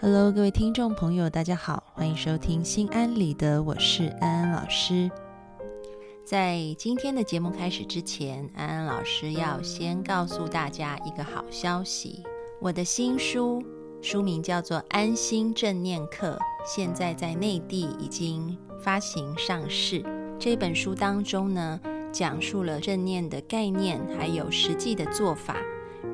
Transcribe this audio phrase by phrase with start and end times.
[0.00, 5.10] Hello，各位听众朋友，大家好，欢迎收听《心安理得》，我是安安老师。
[6.24, 12.22] 在今天的节目开始之前，安安老师要先告诉大家一个好消息：
[12.60, 13.62] 我的新书，
[14.02, 16.32] 书名叫做《安心正念课》，
[16.66, 20.04] 现在在内地已经发行上市。
[20.38, 21.80] 这本书当中呢，
[22.12, 25.56] 讲述了正念的概念，还有实际的做法。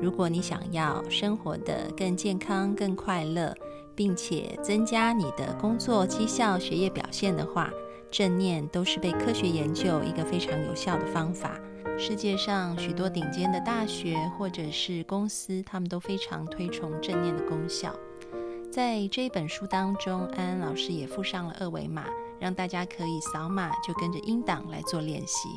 [0.01, 3.53] 如果你想要生活的更健康、更快乐，
[3.95, 7.69] 并且增加你的工作绩效、学业表现的话，
[8.09, 11.59] 正念都是被科学研究一个非常有效的方法。
[11.97, 17.93] 世界上许多顶尖的大学或者是公司，他们都非常推崇正念的功效。
[18.71, 22.05] 在这一本书当中，安安老师也附上了二维码，
[22.39, 25.49] 让大家可以扫码就跟着音档来做练习，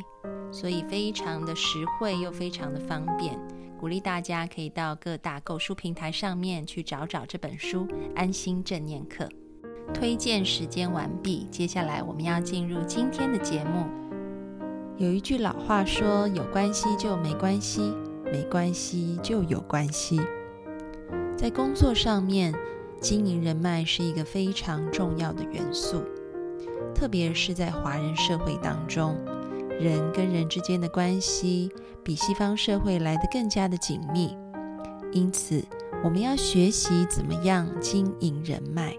[0.51, 3.39] 所以非常的实惠又非常的方便。
[3.79, 9.25] 鼓励大家可以到各大购书平台上面去找找这本书《安心正念课》。
[9.93, 13.87] 推荐时间完毕，接下来我们要进入今天的节目。
[14.97, 17.93] 有一句老话说：“有关系就没关系，
[18.33, 20.19] 没关系就有关系。”
[21.37, 22.55] 在工作上面，
[23.01, 26.03] 经营人脉是一个非常重要的元素，
[26.95, 29.15] 特别是在华人社会当中。
[29.81, 31.71] 人跟人之间的关系
[32.03, 34.37] 比西方社会来得更加的紧密，
[35.13, 35.65] 因此
[36.03, 38.95] 我们要学习怎么样经营人脉。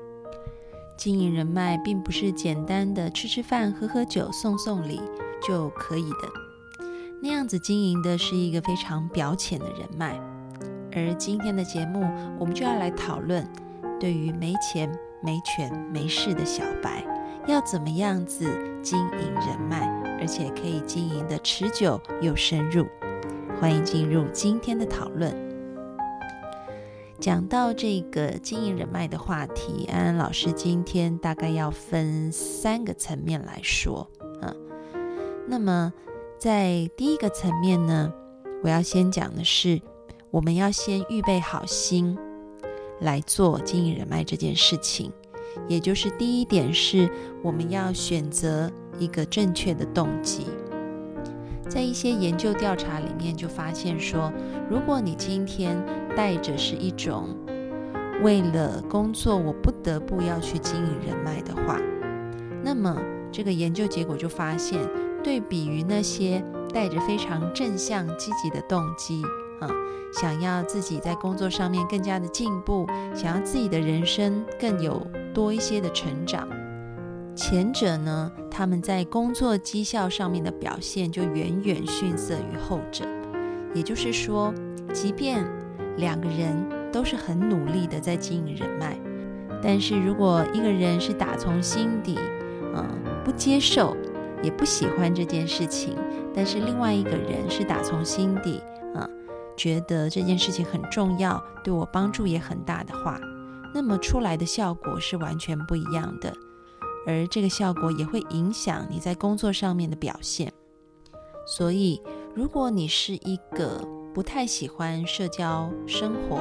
[0.97, 5.01] 经营人脉并不是简单的吃吃饭、喝喝酒、送送礼
[5.45, 6.85] 就可以的，
[7.21, 10.19] 那样子经营的是一个非常表浅的人脉。
[10.95, 12.01] 而今天的节目，
[12.39, 13.45] 我们就要来讨论，
[13.99, 14.89] 对于没钱、
[15.21, 17.03] 没权、没势的小白，
[17.47, 18.45] 要怎么样子
[18.81, 19.93] 经营人脉。
[20.17, 22.87] 而且可以经营的持久又深入，
[23.59, 25.35] 欢迎进入今天的讨论。
[27.19, 34.09] 讲到这个经营人脉的话题，安安老师今天大概要分三个层面来说。
[34.41, 34.55] 嗯，
[35.47, 35.93] 那么
[36.39, 38.11] 在第一个层面呢，
[38.63, 39.79] 我要先讲的是，
[40.31, 42.17] 我们要先预备好心
[43.01, 45.11] 来做经营人脉这件事情。
[45.67, 47.09] 也就是第一点是，
[47.41, 50.45] 我们要选择一个正确的动机。
[51.67, 54.31] 在一些研究调查里面就发现说，
[54.69, 55.83] 如果你今天
[56.15, 57.35] 带着是一种
[58.23, 61.79] 为了工作我不得不要去经营人脉的话，
[62.63, 62.95] 那么
[63.31, 64.79] 这个研究结果就发现，
[65.23, 69.23] 对比于那些带着非常正向积极的动机。
[70.13, 76.47] 想要自己在工作上面更加的进步，想要自己的人生更有多一些的成长。
[77.35, 83.03] 前者呢，他们在工作绩效上面的表现就远远逊色于后者。
[83.73, 84.53] 也就是说，
[84.93, 85.45] 即便
[85.97, 86.55] 两个人
[86.93, 88.97] 都是很努力的在经营人脉，
[89.61, 92.17] 但是如果一个人是打从心底，
[92.73, 92.87] 嗯，
[93.25, 93.97] 不接受，
[94.41, 95.97] 也不喜欢这件事情，
[96.33, 98.61] 但是另外一个人是打从心底。
[99.57, 103.19] 觉得这件事情很重要，对我帮助也很大的话，
[103.73, 106.33] 那么出来的效果是完全不一样的，
[107.07, 110.51] 而这个效果也会影响你在工作上面的表现。
[111.47, 112.01] 所以，
[112.35, 113.81] 如果你是一个
[114.13, 116.37] 不太喜欢社交生活，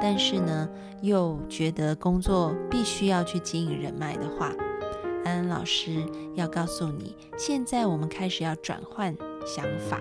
[0.00, 0.68] 但是呢
[1.02, 4.52] 又觉得工作必须要去经营人脉的话，
[5.24, 6.04] 安安老师
[6.34, 9.16] 要告诉你，现在我们开始要转换
[9.46, 10.00] 想法，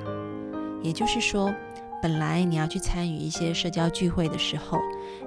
[0.81, 1.53] 也就是说。
[2.01, 4.79] 本来你要去参与一些社交聚会的时候，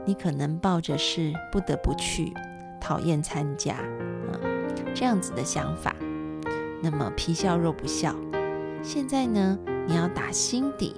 [0.04, 2.32] 你可能抱着是不得不去、
[2.80, 4.38] 讨厌参加啊
[4.94, 5.94] 这样子的想法。
[6.80, 8.14] 那么皮笑肉不笑。
[8.80, 9.58] 现在呢，
[9.88, 10.94] 你要打心底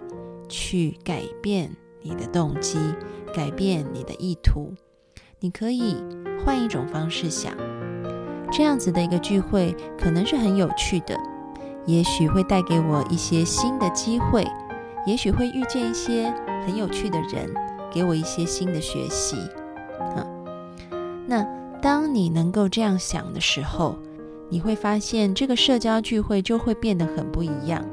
[0.49, 2.79] 去改变你的动机，
[3.35, 4.75] 改变你的意图。
[5.39, 5.97] 你可以
[6.45, 7.55] 换一种方式想，
[8.53, 11.19] 这样子的一个聚会可能是很有趣的，
[11.87, 14.47] 也许会带给我一些新的机会。
[15.07, 16.33] 也许会遇见一些
[16.67, 17.53] 很有趣的人，
[17.93, 19.37] 给我一些新的学习。
[20.17, 20.27] 啊，
[21.27, 21.43] 那
[21.81, 23.97] 当你能够这样想的时候，
[24.49, 27.85] 你会发现这个社交聚会就会变得很不一样。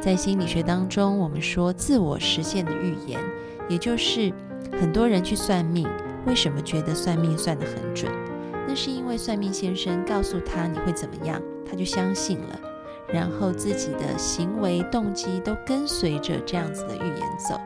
[0.00, 3.20] 在心理学当中，我们说自我实现的预言，
[3.68, 4.32] 也就是
[4.80, 5.86] 很多人去算命，
[6.26, 8.10] 为什么觉得算命算得很准？
[8.66, 12.60] 那是因为算命先生告诉他你会怎么样，他就相信了。
[13.12, 17.58] 然后自己的行为动机都跟随着这样子的预言走，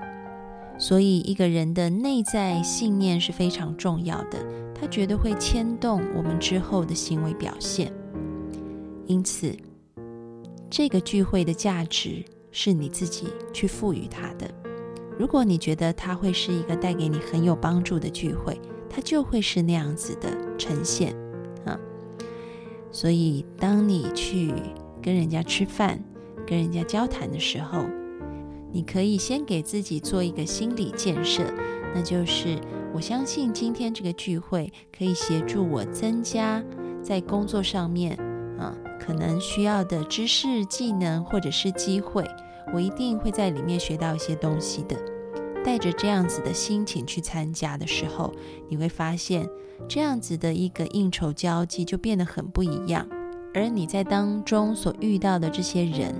[0.79, 4.39] 所以一个人的内在信念是非常重要的，
[4.75, 7.93] 他绝对会牵动我们之后的行为表现。
[9.07, 9.55] 因此，
[10.71, 14.49] 这个聚会的价值是你自己去赋予它的。
[15.19, 18.59] 如果你觉得它会是一个带给你很有帮助的聚会，
[18.89, 21.15] 它就会是那样子的呈现
[21.67, 21.79] 啊。
[22.91, 24.53] 所以，当你去
[25.05, 26.03] 跟人家吃饭、
[26.47, 27.85] 跟人家交谈的时候，
[28.73, 31.45] 你可以先给自己做一个心理建设，
[31.95, 32.59] 那就是
[32.95, 36.65] 我相信今天这个聚会可以协助我增加
[37.03, 38.17] 在工作上面
[38.59, 42.25] 啊可能需要的知识、技能或者是机会，
[42.73, 44.97] 我一定会在里面学到一些东西的。
[45.63, 48.33] 带着这样子的心情去参加的时候，
[48.71, 49.47] 你会发现
[49.87, 53.07] 这样子的一个应酬交际就变得很不一样，
[53.55, 56.15] 而你在当中所遇到的这些人。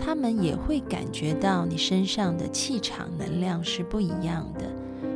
[0.00, 4.64] 他们也会感觉到你身上的气场能量是不一样的，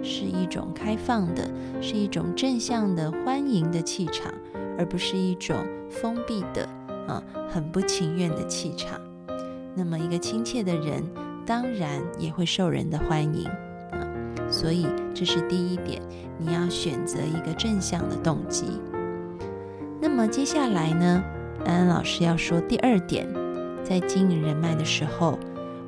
[0.03, 1.49] 是一种开放的，
[1.81, 4.35] 是一种正向的、欢迎的气场，
[4.77, 5.57] 而不是一种
[5.89, 6.69] 封闭的
[7.07, 9.01] 啊，很不情愿的气场。
[9.75, 11.03] 那么，一个亲切的人，
[11.47, 13.47] 当然也会受人的欢迎
[13.93, 14.03] 啊。
[14.51, 16.03] 所以，这是第一点，
[16.39, 18.65] 你要选择一个正向的动机。
[20.03, 21.23] 那么，接下来呢，
[21.65, 23.25] 安安老师要说第二点。
[23.85, 25.39] 在经营人脉的时候，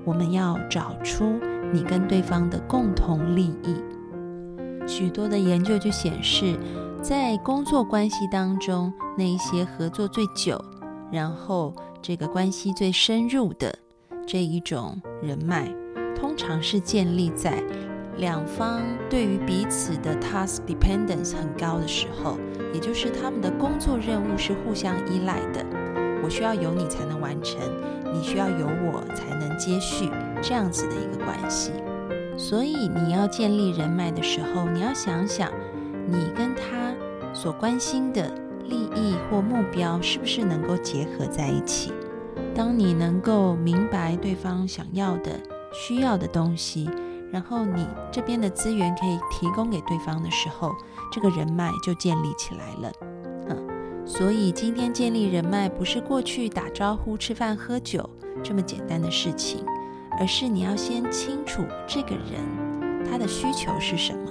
[0.04, 1.40] 我们要找出
[1.72, 3.74] 你跟对方的共同利益。
[4.86, 6.56] 许多的研究就显示，
[7.02, 10.64] 在工作关系当中，那一些合作最久，
[11.10, 13.76] 然后这个关系最深入的
[14.24, 15.68] 这一种人脉，
[16.14, 17.60] 通常是建立在
[18.16, 18.80] 两方
[19.10, 22.38] 对于彼此的 task dependence 很高的时候，
[22.72, 25.64] 也就是他们的工作任务是互相依赖的。
[26.22, 27.60] 我需要有你才能完成，
[28.12, 30.08] 你需要有我才能接续
[30.40, 31.72] 这样子的一个关系。
[32.36, 35.50] 所以你要建立人脉的时候，你要想想
[36.06, 36.94] 你跟他
[37.34, 38.32] 所关心的
[38.64, 41.92] 利益或目标是不是能够结合在一起。
[42.54, 45.32] 当你能够明白对方想要的、
[45.72, 46.88] 需要的东西，
[47.34, 50.72] 然后你这边的资源可以提供给对方的时候，
[51.10, 52.92] 这个人脉就建立起来了。
[53.48, 53.68] 嗯
[54.06, 58.08] 所以今天建立人脉不是过去打招呼、吃饭、喝酒
[58.40, 59.64] 这么简单的事情，
[60.20, 64.30] 而是你要先清楚这个人他的需求是什么，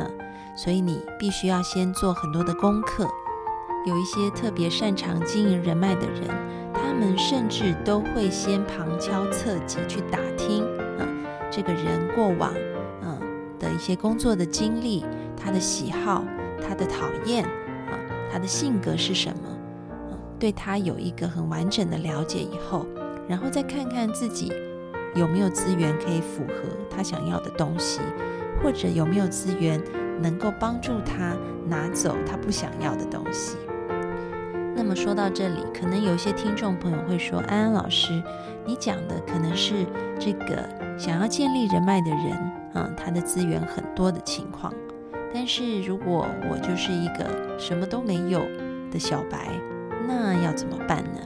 [0.00, 0.10] 嗯，
[0.56, 3.06] 所以你必须要先做很多的功课。
[3.86, 6.28] 有一些特别擅长经营人脉的人，
[6.74, 10.64] 他们甚至都会先旁敲侧击去打听，
[11.50, 12.54] 这个人过往，
[13.02, 13.18] 嗯
[13.58, 15.04] 的一些工作的经历、
[15.36, 16.24] 他的喜好、
[16.66, 17.44] 他的讨厌。
[17.44, 17.50] 啊
[18.32, 19.58] 他的性格是什么？
[20.12, 22.86] 嗯，对他有一个很完整的了解以后，
[23.26, 24.52] 然后再看看自己
[25.16, 28.00] 有没有资源可以符合他想要的东西，
[28.62, 29.82] 或者有没有资源
[30.22, 31.36] 能够帮助他
[31.66, 33.56] 拿走他不想要的东西。
[34.82, 38.22] 那么说到这里，可能有些听众朋友会说：“安安老师，
[38.64, 39.84] 你讲的可能是
[40.18, 40.66] 这个
[40.98, 42.32] 想要建立人脉的人
[42.72, 44.72] 啊，他的资源很多的情况。”
[45.34, 48.40] 但是如果我就是一个什么都没有
[48.90, 49.50] 的小白，
[50.08, 51.20] 那要怎么办呢？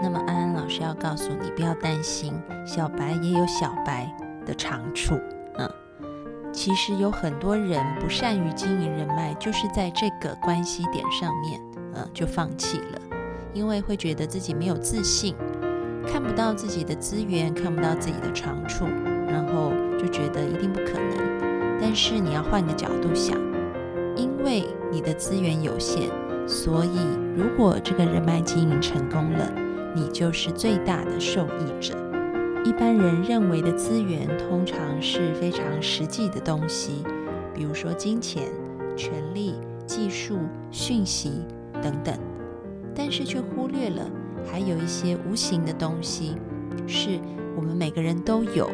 [0.00, 2.32] 那么安安老师要告诉你，不要担心，
[2.64, 4.08] 小白也有小白
[4.46, 5.18] 的长处。
[5.56, 5.68] 嗯，
[6.52, 11.60] 其实有很多人不善于经营人脉，就是在这个关系点上面，
[11.94, 13.00] 嗯，就放弃了，
[13.52, 15.34] 因为会觉得自己没有自信，
[16.06, 18.86] 看不到自己的资源，看不到自己的长处，
[19.28, 21.78] 然后就觉得一定不可能。
[21.80, 23.36] 但是你要换个角度想，
[24.16, 26.08] 因为你的资源有限，
[26.46, 26.98] 所以
[27.36, 29.52] 如果这个人脉经营成功了，
[29.94, 31.94] 你就是最大的受益者。
[32.64, 37.04] 一般人认为的资源通常是非常实际的东西，
[37.52, 38.44] 比如说金钱、
[38.96, 40.38] 权力、技术、
[40.70, 41.44] 讯息
[41.82, 42.16] 等等，
[42.94, 44.08] 但是却忽略了
[44.50, 46.36] 还有一些无形的东西，
[46.86, 47.18] 是
[47.56, 48.70] 我们每个人都有。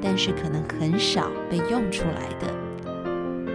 [0.00, 2.54] 但是可能很少被用出来的，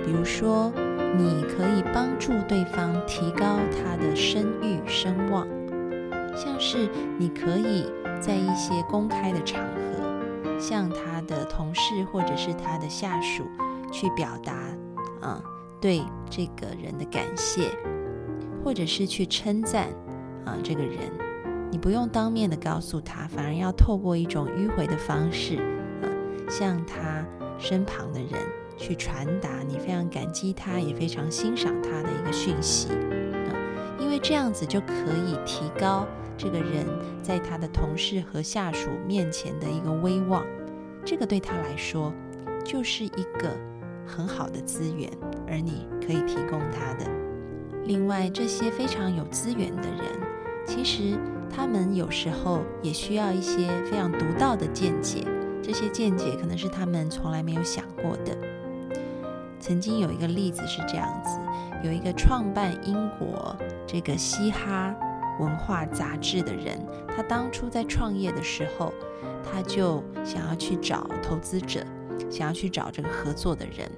[0.06, 0.74] 比如说，
[1.18, 5.48] 你可以帮助对方提高他的声誉声望，
[6.36, 7.86] 像是你可以
[8.20, 13.46] 在一些公开的场合，向他的同事或者是他的下属
[13.90, 14.54] 去表达，
[15.22, 15.42] 啊，
[15.80, 17.70] 对这个人的感谢，
[18.64, 19.90] 或者是去称赞，
[20.46, 21.12] 啊，这个人，
[21.70, 25.58] 你不用当面的告诉他，反而要透过一种迂回的方式
[26.02, 26.08] 啊。
[26.50, 27.26] 向他
[27.58, 28.32] 身旁的人
[28.78, 33.52] 去传达你非常感激他，也非常欣赏他的一个讯息啊，
[34.00, 34.94] 因为这样子就可
[35.26, 36.06] 以提高
[36.38, 36.86] 这个人
[37.22, 40.46] 在他的同事和下属面前的一个威望，
[41.04, 42.14] 这个对他来说
[42.64, 43.50] 就是一个
[44.06, 45.10] 很好的资源，
[45.48, 47.23] 而你可以提供他的。
[47.86, 50.20] 另外，这些非常有资源的人，
[50.66, 51.18] 其实
[51.54, 55.26] 他们有时候也需要一些非常独到的见解。
[55.62, 58.38] 这些见解可能是他们从来没有想过的。
[59.60, 61.40] 曾经有一个例子是这样子：
[61.86, 63.56] 有一个创办英国
[63.88, 64.94] 这个嘻哈
[65.40, 66.78] 文化杂志的人，
[67.16, 68.94] 他当初在创业的时候，
[69.42, 71.86] 他就想要去找投资者，
[72.30, 73.90] 想要去找这个合作的人。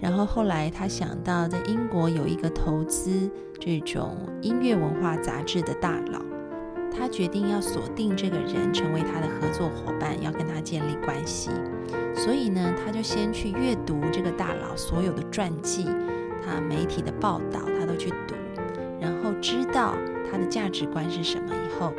[0.00, 3.30] 然后后来他想到，在英国有一个投资
[3.60, 6.20] 这种音乐文化杂志的大佬，
[6.90, 11.50] 他决定要锁定这个人成为他的合作伙伴，要跟他建立关系。
[12.14, 15.84] 所以呢，他就先去阅读这个大佬所有的传记，
[16.44, 18.34] 他媒体的报道他都去读，
[18.98, 19.94] 然后知道
[20.30, 21.92] 他的价值观是什么以后，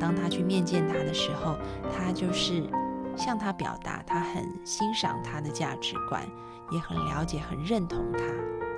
[0.00, 1.56] 当他去面见他的时候，
[1.96, 2.62] 他就是
[3.16, 6.20] 向他表达他很欣赏他的价值观。
[6.70, 8.24] 也很了解、很认同他。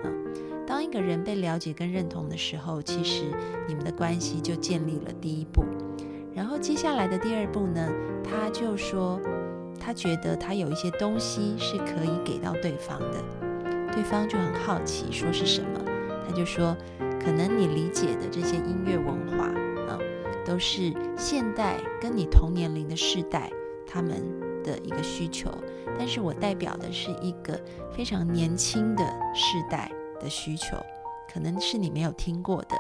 [0.05, 0.25] 嗯，
[0.67, 3.25] 当一个人被了解跟认同的时候，其实
[3.67, 5.65] 你们的关系就建立了第一步。
[6.35, 7.89] 然后接下来的第二步呢，
[8.23, 9.21] 他就说
[9.81, 13.25] 他觉得他有一些东西是可以给到对方的。
[13.91, 15.81] 对方就很好奇，说是什么？
[16.25, 16.77] 他就说，
[17.19, 19.47] 可能你理解的这些音乐文化
[19.91, 19.99] 啊，
[20.45, 23.51] 都是现代跟你同年龄的世代
[23.85, 24.23] 他们。
[24.69, 25.51] 的一个需求，
[25.99, 27.59] 但是我代表的是一个
[27.91, 30.77] 非常年轻的世代的需求，
[31.33, 32.77] 可能是你没有听过的，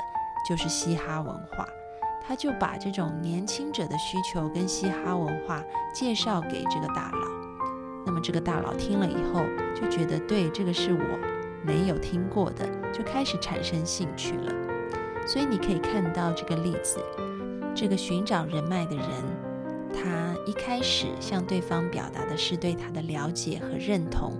[0.46, 1.66] 就是嘻哈文化。
[2.20, 5.64] 他就把这种年轻者的需求跟嘻哈文化
[5.94, 7.26] 介绍给这个大佬，
[8.04, 9.42] 那么这个大佬听了以后
[9.74, 11.18] 就觉得对这个是我
[11.64, 14.52] 没有听过的，就开始产生兴趣了。
[15.26, 17.00] 所以你可以看到这个例子，
[17.74, 19.06] 这个寻找人脉的人。
[19.90, 24.32] 他一开始向对方表达的是对他的了解和认同，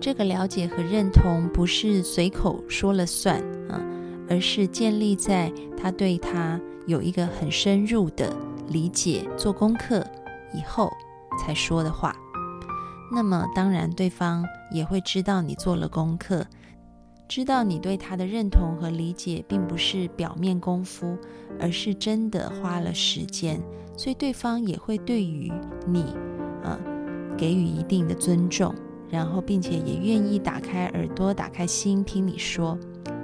[0.00, 3.40] 这个了解和认同不是随口说了算
[3.70, 3.80] 啊，
[4.28, 8.34] 而是建立在他对他有一个很深入的
[8.66, 10.04] 理解、做功课
[10.52, 10.90] 以后
[11.38, 12.12] 才说的话。
[13.12, 16.44] 那么当然，对方也会知道你做了功课，
[17.28, 21.16] 知道你对他的认同和理解并不是表面功夫，
[21.60, 23.62] 而是真的花了时间。
[23.98, 25.52] 所以对方也会对于
[25.84, 26.04] 你，
[26.62, 26.78] 啊，
[27.36, 28.72] 给予一定的尊重，
[29.10, 32.78] 然后并且也愿意打开耳朵、打开心听你说。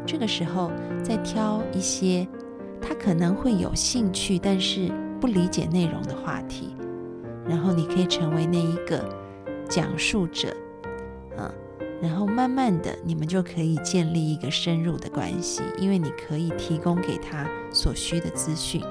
[0.05, 2.27] 这个时候再挑一些
[2.83, 4.91] 他可能会有兴趣，但是
[5.21, 6.75] 不理解内容的话题，
[7.49, 9.09] 然后你可以成为那一个
[9.69, 10.49] 讲述者，
[11.37, 11.49] 啊，
[12.03, 18.83] 然后慢慢的你们就可以建立一个深入的关系，因为你可以提供给他所需的资讯。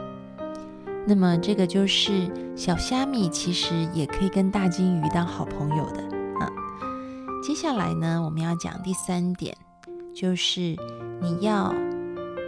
[1.06, 6.02] 那么这个就是小虾米，其实也可以跟大金鱼当好朋友的
[6.40, 6.50] 啊。
[7.44, 9.56] 接下来呢，我们要讲第三点，
[10.16, 10.76] 就是
[11.22, 11.74] 你要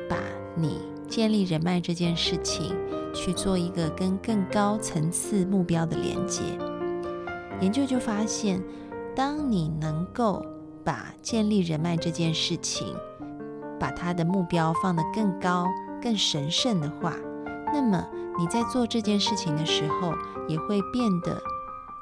[0.09, 0.17] 把
[0.55, 2.74] 你建立人脉这件事情
[3.13, 6.41] 去做一个跟更高层次目标的连接。
[7.59, 8.62] 研究就发现，
[9.13, 10.45] 当你能够
[10.83, 12.88] 把建立人脉这件事情，
[13.77, 15.67] 把它的目标放得更高、
[16.01, 17.13] 更神圣的话，
[17.74, 18.05] 那么
[18.37, 20.13] 你在做这件事情的时候，
[20.47, 21.41] 也会变得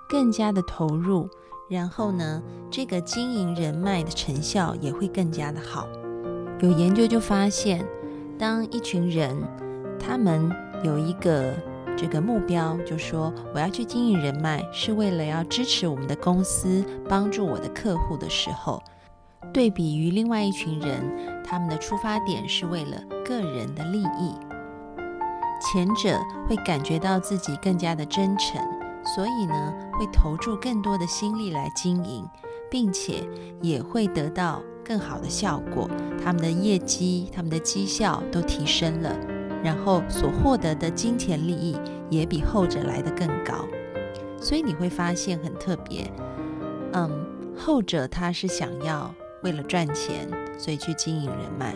[0.09, 1.29] 更加的投入，
[1.69, 5.87] 然后呢，这个经营人脉的成效也会更加的好。
[6.59, 7.85] 有研究就发现，
[8.37, 9.35] 当一群人
[9.99, 10.51] 他们
[10.83, 11.53] 有一个
[11.95, 18.81] 这个目标，就说我要去经营人脉，是为了要支持我们的公司，帮助我的客户的时候，
[19.53, 24.33] 对比于另外一群人，他们的出发点是为了个人的利益。
[25.63, 28.62] 前者会感觉到自己更加的真诚，
[29.15, 32.27] 所以呢，会投注更多的心力来经营，
[32.70, 33.24] 并且
[33.62, 35.89] 也会得到更好的效果。
[36.24, 39.17] 他们的业绩、他们的绩效都提升了，
[39.63, 41.77] 然后所获得的金钱利益
[42.10, 43.65] 也比后者来得更高。
[44.39, 46.12] 所以你会发现很特别，
[46.91, 47.25] 嗯，
[47.58, 50.27] 后者他是想要为了赚钱，
[50.58, 51.74] 所以去经营人脉，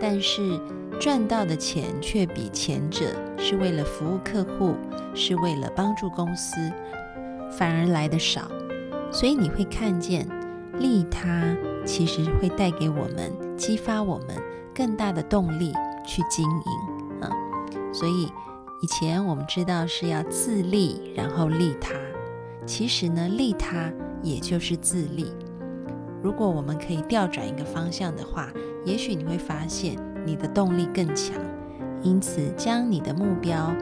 [0.00, 0.60] 但是。
[0.98, 3.06] 赚到的钱却比前者
[3.38, 4.74] 是为了服务客户，
[5.14, 6.72] 是为了帮助公司，
[7.50, 8.50] 反而来的少。
[9.12, 10.26] 所以你会看见，
[10.78, 14.36] 利他其实会带给我们、激发我们
[14.74, 15.72] 更大的动力
[16.06, 17.30] 去经营啊。
[17.92, 18.24] 所以
[18.82, 21.94] 以前我们知道是要自利，然后利他。
[22.64, 25.32] 其实呢，利他也就是自利。
[26.22, 28.50] 如果我们可以调转一个方向的话，
[28.84, 29.96] 也许你会发现。
[30.26, 31.36] 你的动力更强，
[32.02, 33.72] 因此将你的目标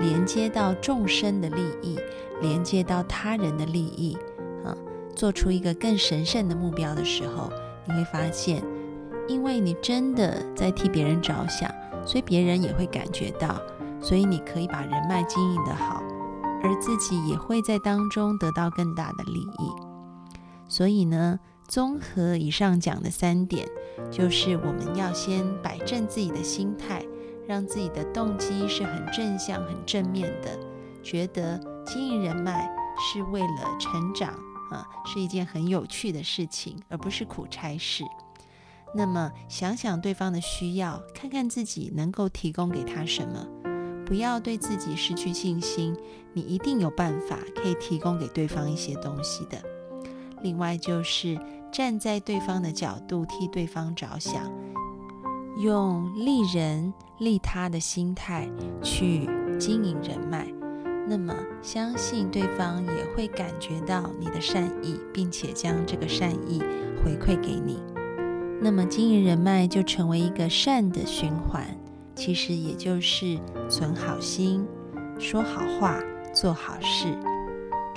[0.00, 1.98] 连接到众生的利益，
[2.40, 4.16] 连接到他人的利益，
[4.64, 4.72] 啊，
[5.16, 7.50] 做出一个更神圣的目标的时候，
[7.84, 8.62] 你会发现，
[9.26, 11.68] 因为你真的在替别人着想，
[12.06, 13.60] 所以别人也会感觉到，
[14.00, 16.00] 所以你可以把人脉经营的好，
[16.62, 19.72] 而自己也会在当中得到更大的利益。
[20.68, 21.40] 所以呢。
[21.68, 23.66] 综合以上讲的三点，
[24.10, 27.02] 就是我们要先摆正自己的心态，
[27.48, 30.58] 让自己的动机是很正向、很正面的，
[31.02, 34.34] 觉得经营人脉是为了成长
[34.70, 38.04] 啊，是一件很有趣的事情，而不是苦差事。
[38.94, 43.46] 那么想想对方的需要，看看自己能够提供给他什么，
[44.04, 45.96] 不要对自己失去信心，
[46.34, 49.62] 你一定有办法可以提供给对方一些东西的。
[50.42, 51.38] 另外就是
[51.70, 54.42] 站在对方的角度替对方着想，
[55.56, 58.48] 用利人利他的心态
[58.82, 60.46] 去经营人脉，
[61.08, 66.60] 那么相信对方也会感觉到你的善意，并且将这个善意
[67.04, 67.82] 回馈给你。
[68.60, 71.66] 那么经营人脉就成为一个善的循环，
[72.14, 74.66] 其实也就是存好心、
[75.18, 75.98] 说好话、
[76.32, 77.06] 做好事。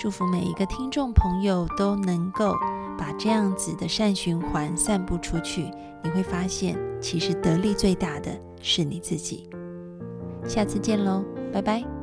[0.05, 2.53] 祝福每一个听众朋友都能够
[2.95, 5.71] 把这样子的善循环散布出去，
[6.03, 8.29] 你会发现，其实得利最大的
[8.61, 9.49] 是你自己。
[10.47, 11.94] 下次见喽，拜拜。